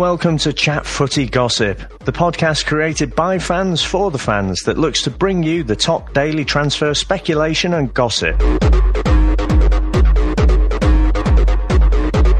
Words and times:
Welcome 0.00 0.38
to 0.38 0.54
Chat 0.54 0.86
Footy 0.86 1.26
Gossip, 1.28 1.78
the 2.04 2.10
podcast 2.10 2.64
created 2.64 3.14
by 3.14 3.38
fans 3.38 3.84
for 3.84 4.10
the 4.10 4.16
fans 4.18 4.60
that 4.60 4.78
looks 4.78 5.02
to 5.02 5.10
bring 5.10 5.42
you 5.42 5.62
the 5.62 5.76
top 5.76 6.14
daily 6.14 6.42
transfer 6.42 6.94
speculation 6.94 7.74
and 7.74 7.92
gossip. 7.92 8.34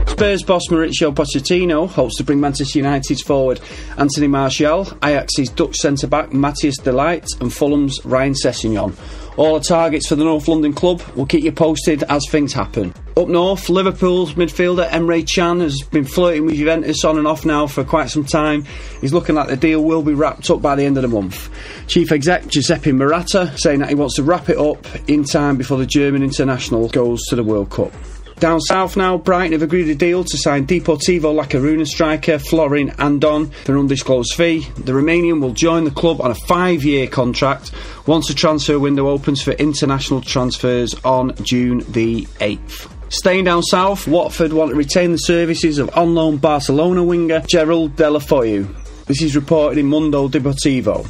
Spurs 0.09 0.43
boss 0.43 0.69
Mauricio 0.71 1.15
Pochettino 1.15 1.87
hopes 1.87 2.17
to 2.17 2.25
bring 2.25 2.41
Manchester 2.41 2.79
United's 2.79 3.21
forward 3.21 3.61
Anthony 3.99 4.27
Martial, 4.27 4.87
Ajax's 5.03 5.51
Dutch 5.51 5.77
centre 5.77 6.07
back 6.07 6.33
Matthias 6.33 6.79
de 6.79 6.93
Ligt, 6.93 7.39
and 7.43 7.53
Fulham's 7.53 8.03
Ryan 8.07 8.33
Sessegnon. 8.33 8.97
All 9.37 9.59
the 9.59 9.65
targets 9.67 10.09
for 10.09 10.15
the 10.15 10.25
North 10.25 10.49
London 10.49 10.73
club. 10.73 11.03
We'll 11.15 11.27
keep 11.27 11.45
you 11.45 11.53
posted 11.53 12.05
as 12.05 12.27
things 12.31 12.55
happen. 12.55 12.95
Up 13.17 13.29
north, 13.29 13.69
Liverpool's 13.69 14.35
midfielder 14.35 14.89
Emre 14.89 15.27
Can 15.27 15.61
has 15.61 15.83
been 15.83 16.05
flirting 16.05 16.47
with 16.47 16.55
Juventus 16.55 17.05
on 17.05 17.19
and 17.19 17.27
off 17.27 17.45
now 17.45 17.67
for 17.67 17.83
quite 17.83 18.09
some 18.09 18.25
time. 18.25 18.65
He's 19.01 19.13
looking 19.13 19.35
like 19.35 19.49
the 19.49 19.57
deal 19.57 19.83
will 19.83 20.03
be 20.03 20.15
wrapped 20.15 20.49
up 20.49 20.63
by 20.63 20.77
the 20.77 20.85
end 20.85 20.97
of 20.97 21.03
the 21.03 21.09
month. 21.09 21.51
Chief 21.89 22.13
exec 22.13 22.47
Giuseppe 22.47 22.93
Marotta 22.93 23.59
saying 23.59 23.81
that 23.81 23.89
he 23.89 23.97
wants 23.97 24.15
to 24.17 24.23
wrap 24.23 24.49
it 24.49 24.59
up 24.59 24.87
in 25.09 25.25
time 25.25 25.57
before 25.57 25.77
the 25.77 25.87
German 25.87 26.23
international 26.23 26.89
goes 26.89 27.21
to 27.27 27.37
the 27.37 27.43
World 27.43 27.71
Cup. 27.71 27.93
Down 28.39 28.61
south 28.61 28.97
now, 28.97 29.19
Brighton 29.19 29.53
have 29.53 29.63
agreed 29.63 29.89
a 29.89 29.95
deal 29.95 30.25
to 30.25 30.39
sign 30.39 30.67
Deportivo 30.67 31.35
La 31.35 31.45
Coruna 31.45 31.87
striker 31.87 32.39
Florin 32.39 32.91
Andone 32.93 33.53
for 33.65 33.73
an 33.73 33.81
undisclosed 33.81 34.35
fee. 34.35 34.61
The 34.77 34.93
Romanian 34.93 35.43
will 35.43 35.53
join 35.53 35.85
the 35.85 35.91
club 35.91 36.23
on 36.23 36.31
a 36.31 36.35
five 36.35 36.85
year 36.85 37.07
contract 37.07 37.73
once 38.07 38.29
the 38.29 38.35
transfer 38.35 38.79
window 38.79 39.09
opens 39.09 39.43
for 39.43 39.51
international 39.53 40.23
transfers 40.23 40.95
on 41.05 41.35
June 41.43 41.85
the 41.91 42.23
8th. 42.39 43.00
Staying 43.13 43.43
down 43.43 43.65
south, 43.65 44.07
Watford 44.07 44.53
want 44.53 44.71
to 44.71 44.77
retain 44.77 45.11
the 45.11 45.19
services 45.19 45.79
of 45.79 45.91
on 45.97 46.15
loan 46.15 46.37
Barcelona 46.37 47.03
winger 47.03 47.41
Gerald 47.41 47.97
Deulofeu. 47.97 48.73
This 49.07 49.21
is 49.21 49.35
reported 49.35 49.79
in 49.79 49.87
Mundo 49.87 50.29
Deportivo. 50.29 51.09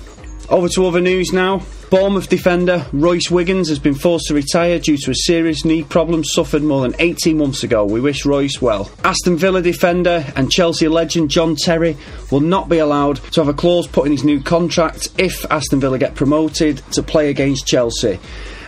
Over 0.49 0.69
to 0.71 0.87
other 0.87 1.03
news 1.03 1.31
now. 1.35 1.63
Bournemouth 1.91 2.31
defender 2.31 2.87
Rhoys 2.95 3.31
Wiggins 3.31 3.69
has 3.69 3.79
been 3.79 3.95
forced 3.95 4.29
to 4.29 4.35
retire 4.35 4.79
due 4.79 4.97
to 4.97 5.11
a 5.11 5.15
serious 5.15 5.67
knee 5.67 5.83
problem 5.83 6.25
suffered 6.25 6.63
more 6.63 6.81
than 6.81 6.95
18 7.01 7.37
months 7.37 7.65
ago. 7.65 7.85
We 7.85 8.01
wish 8.01 8.25
Rhoys 8.25 8.63
well. 8.63 8.91
Aston 9.05 9.37
Villa 9.37 9.61
defender 9.61 10.25
and 10.37 10.51
Chelsea 10.51 10.89
legend 10.89 11.29
John 11.29 11.55
Terry 11.55 11.99
will 12.31 12.41
not 12.41 12.71
be 12.71 12.79
allowed 12.79 13.17
to 13.33 13.41
have 13.43 13.49
a 13.49 13.53
clause 13.53 13.87
put 13.87 14.07
in 14.07 14.13
his 14.13 14.25
new 14.25 14.43
contract 14.43 15.11
if 15.19 15.45
Aston 15.51 15.81
Villa 15.81 15.99
get 15.99 16.15
promoted 16.15 16.79
to 16.93 17.03
play 17.03 17.29
against 17.29 17.67
Chelsea. 17.67 18.19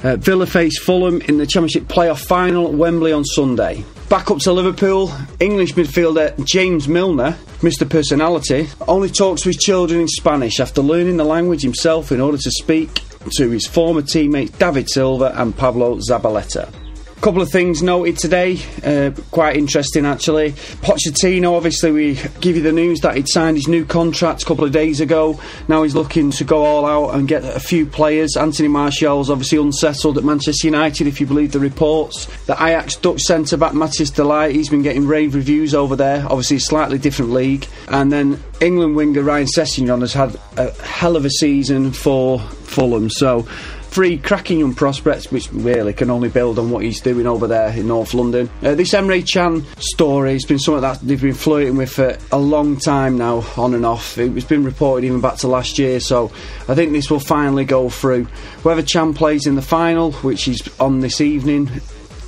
Uh, 0.02 0.16
Villa 0.16 0.46
face 0.46 0.78
Fulham 0.80 1.20
in 1.22 1.38
the 1.38 1.46
Championship 1.46 1.84
playoff 1.84 2.24
final 2.26 2.66
at 2.66 2.74
Wembley 2.74 3.12
on 3.12 3.24
Sunday. 3.24 3.84
Back 4.08 4.30
up 4.30 4.38
to 4.38 4.52
Liverpool, 4.52 5.12
English 5.38 5.74
midfielder 5.74 6.44
James 6.44 6.88
Milner, 6.88 7.36
Mr. 7.60 7.88
Personality, 7.88 8.68
only 8.88 9.08
talks 9.08 9.42
to 9.42 9.48
his 9.48 9.56
children 9.56 10.00
in 10.00 10.08
Spanish 10.08 10.60
after 10.60 10.82
learning 10.82 11.16
the 11.16 11.24
language 11.24 11.62
himself 11.62 12.10
in 12.10 12.20
order 12.20 12.36
to 12.36 12.50
speak 12.50 13.02
to 13.36 13.50
his 13.50 13.66
former 13.66 14.02
teammates 14.02 14.50
David 14.58 14.90
Silva 14.90 15.32
and 15.36 15.56
Pablo 15.56 15.98
Zabaleta 15.98 16.81
couple 17.22 17.40
of 17.40 17.50
things 17.50 17.84
noted 17.84 18.18
today, 18.18 18.58
uh, 18.84 19.12
quite 19.30 19.56
interesting 19.56 20.04
actually. 20.04 20.50
Pochettino, 20.82 21.56
obviously, 21.56 21.92
we 21.92 22.14
give 22.40 22.56
you 22.56 22.62
the 22.62 22.72
news 22.72 22.98
that 23.00 23.14
he'd 23.14 23.28
signed 23.28 23.56
his 23.56 23.68
new 23.68 23.84
contract 23.84 24.42
a 24.42 24.44
couple 24.44 24.64
of 24.64 24.72
days 24.72 25.00
ago. 25.00 25.40
Now 25.68 25.84
he's 25.84 25.94
looking 25.94 26.32
to 26.32 26.44
go 26.44 26.64
all 26.64 26.84
out 26.84 27.14
and 27.14 27.28
get 27.28 27.44
a 27.44 27.60
few 27.60 27.86
players. 27.86 28.36
Anthony 28.36 28.66
Martial's 28.66 29.30
obviously 29.30 29.58
unsettled 29.58 30.18
at 30.18 30.24
Manchester 30.24 30.66
United, 30.66 31.06
if 31.06 31.20
you 31.20 31.26
believe 31.28 31.52
the 31.52 31.60
reports. 31.60 32.26
The 32.46 32.54
Ajax 32.54 32.96
Dutch 32.96 33.20
centre 33.20 33.56
back 33.56 33.72
Matthias 33.72 34.10
de 34.10 34.22
Ligt, 34.22 34.52
he's 34.52 34.68
been 34.68 34.82
getting 34.82 35.06
rave 35.06 35.36
reviews 35.36 35.76
over 35.76 35.94
there. 35.94 36.24
Obviously, 36.24 36.56
a 36.56 36.60
slightly 36.60 36.98
different 36.98 37.30
league. 37.30 37.68
And 37.86 38.10
then 38.10 38.42
England 38.60 38.96
winger 38.96 39.22
Ryan 39.22 39.46
Sessegnon 39.46 40.00
has 40.00 40.12
had 40.12 40.36
a 40.56 40.72
hell 40.82 41.14
of 41.14 41.24
a 41.24 41.30
season 41.30 41.92
for 41.92 42.40
Fulham. 42.40 43.10
So 43.10 43.46
three 43.92 44.16
cracking 44.16 44.60
young 44.60 44.74
prospects, 44.74 45.30
which 45.30 45.52
really 45.52 45.92
can 45.92 46.08
only 46.08 46.30
build 46.30 46.58
on 46.58 46.70
what 46.70 46.82
he's 46.82 47.00
doing 47.02 47.26
over 47.26 47.46
there 47.46 47.68
in 47.68 47.86
North 47.86 48.14
London. 48.14 48.48
Uh, 48.62 48.74
this 48.74 48.94
Emre 48.94 49.30
Can 49.30 49.66
story 49.78 50.32
has 50.32 50.46
been 50.46 50.58
something 50.58 50.80
that 50.80 51.00
they've 51.00 51.20
been 51.20 51.34
flirting 51.34 51.76
with 51.76 51.92
for 51.92 52.16
a 52.32 52.38
long 52.38 52.78
time 52.78 53.18
now, 53.18 53.44
on 53.58 53.74
and 53.74 53.84
off. 53.84 54.16
It's 54.16 54.46
been 54.46 54.64
reported 54.64 55.06
even 55.06 55.20
back 55.20 55.36
to 55.38 55.48
last 55.48 55.78
year, 55.78 56.00
so 56.00 56.32
I 56.68 56.74
think 56.74 56.92
this 56.92 57.10
will 57.10 57.20
finally 57.20 57.66
go 57.66 57.90
through. 57.90 58.24
Whether 58.62 58.82
Can 58.82 59.12
plays 59.12 59.46
in 59.46 59.56
the 59.56 59.62
final, 59.62 60.12
which 60.12 60.48
is 60.48 60.62
on 60.80 61.00
this 61.00 61.20
evening, 61.20 61.70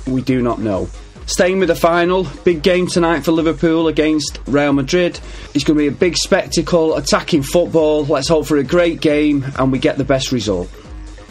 we 0.05 0.21
do 0.21 0.43
not 0.43 0.59
know. 0.59 0.87
Staying 1.25 1.57
with 1.57 1.69
the 1.69 1.75
final, 1.75 2.25
big 2.43 2.61
game 2.61 2.85
tonight 2.85 3.21
for 3.21 3.31
Liverpool 3.31 3.87
against 3.87 4.39
Real 4.45 4.73
Madrid. 4.73 5.19
It's 5.55 5.63
going 5.63 5.75
to 5.75 5.83
be 5.83 5.87
a 5.87 5.91
big 5.91 6.15
spectacle, 6.15 6.95
attacking 6.95 7.41
football. 7.41 8.05
Let's 8.05 8.27
hope 8.27 8.45
for 8.45 8.57
a 8.57 8.63
great 8.63 9.01
game 9.01 9.43
and 9.57 9.71
we 9.71 9.79
get 9.79 9.97
the 9.97 10.03
best 10.03 10.31
result. 10.31 10.69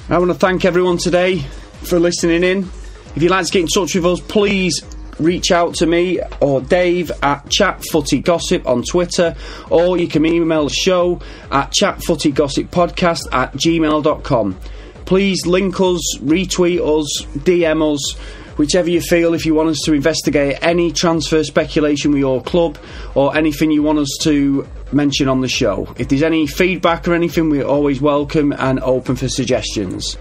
I 0.06 0.18
want 0.18 0.30
to 0.30 0.38
thank 0.38 0.66
everyone 0.66 0.98
today 0.98 1.38
for 1.38 1.98
listening 1.98 2.44
in. 2.44 2.68
If 3.16 3.22
you'd 3.22 3.30
like 3.30 3.46
to 3.46 3.52
get 3.52 3.62
in 3.62 3.68
touch 3.68 3.94
with 3.94 4.04
us, 4.04 4.20
please 4.20 4.84
reach 5.18 5.50
out 5.50 5.76
to 5.76 5.86
me 5.86 6.20
or 6.42 6.60
Dave 6.60 7.10
at 7.22 7.48
Chat 7.48 7.82
Footy 7.90 8.20
Gossip 8.20 8.66
on 8.66 8.82
Twitter, 8.82 9.34
or 9.70 9.96
you 9.96 10.06
can 10.06 10.26
email 10.26 10.64
the 10.64 10.74
show 10.74 11.22
at 11.50 11.72
chatfootygossippodcast 11.72 13.32
at 13.32 13.54
gmail.com. 13.54 14.60
Please 15.06 15.46
link 15.46 15.80
us, 15.80 16.18
retweet 16.18 16.80
us, 16.80 17.26
DM 17.38 17.94
us, 17.94 18.16
whichever 18.56 18.90
you 18.90 19.00
feel 19.00 19.34
if 19.34 19.46
you 19.46 19.54
want 19.54 19.68
us 19.68 19.80
to 19.84 19.92
investigate 19.92 20.58
any 20.62 20.92
transfer 20.92 21.42
speculation 21.44 22.10
with 22.10 22.20
your 22.20 22.42
club 22.42 22.78
or 23.14 23.36
anything 23.36 23.70
you 23.70 23.82
want 23.82 23.98
us 23.98 24.18
to 24.22 24.66
mention 24.92 25.28
on 25.28 25.40
the 25.40 25.48
show. 25.48 25.92
If 25.96 26.08
there's 26.08 26.22
any 26.22 26.46
feedback 26.46 27.06
or 27.08 27.14
anything, 27.14 27.50
we're 27.50 27.66
always 27.66 28.00
welcome 28.00 28.52
and 28.52 28.80
open 28.80 29.16
for 29.16 29.28
suggestions. 29.28 30.16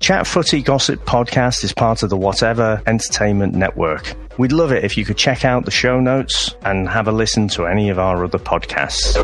Chat 0.00 0.26
Footy 0.26 0.62
Gossip 0.62 1.04
Podcast 1.06 1.64
is 1.64 1.72
part 1.72 2.02
of 2.02 2.10
the 2.10 2.16
Whatever 2.16 2.82
Entertainment 2.86 3.54
Network. 3.54 4.14
We'd 4.36 4.52
love 4.52 4.72
it 4.72 4.84
if 4.84 4.98
you 4.98 5.04
could 5.04 5.16
check 5.16 5.44
out 5.44 5.64
the 5.64 5.70
show 5.70 6.00
notes 6.00 6.54
and 6.62 6.88
have 6.88 7.08
a 7.08 7.12
listen 7.12 7.48
to 7.48 7.66
any 7.66 7.88
of 7.88 7.98
our 7.98 8.24
other 8.24 8.38
podcasts. 8.38 9.14